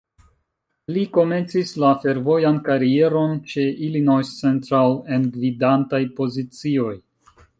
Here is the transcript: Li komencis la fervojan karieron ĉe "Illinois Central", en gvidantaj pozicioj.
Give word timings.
Li 0.93 1.01
komencis 1.17 1.73
la 1.83 1.91
fervojan 2.05 2.57
karieron 2.69 3.35
ĉe 3.51 3.67
"Illinois 3.89 4.33
Central", 4.39 4.97
en 5.17 5.31
gvidantaj 5.37 6.03
pozicioj. 6.21 6.91